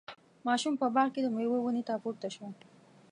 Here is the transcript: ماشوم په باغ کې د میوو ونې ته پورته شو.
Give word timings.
ماشوم 0.47 0.73
په 0.81 0.87
باغ 0.95 1.07
کې 1.13 1.21
د 1.23 1.27
میوو 1.35 1.57
ونې 1.65 1.83
ته 1.87 1.93
پورته 2.03 2.27
شو. 2.35 2.45